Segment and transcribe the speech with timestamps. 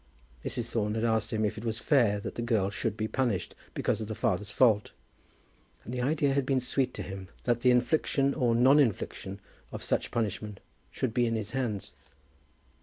[0.43, 0.71] Mrs.
[0.71, 4.01] Thorne had asked him if it was fair that the girl should be punished because
[4.01, 4.93] of the father's fault;
[5.83, 9.39] and the idea had been sweet to him that the infliction or non infliction
[9.71, 10.59] of such punishment
[10.89, 11.93] should be in his hands.